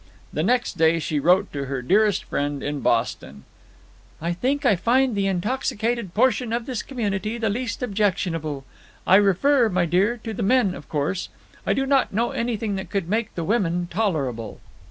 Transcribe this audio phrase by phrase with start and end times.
[0.33, 3.43] The next day she wrote to her dearest friend, in Boston:
[4.19, 8.65] "I think I find the intoxicated portion of this community the least objectionable.
[9.05, 11.29] I refer, my dear, to the men, of course.
[11.67, 14.59] I do not know anything that could make the women tolerable."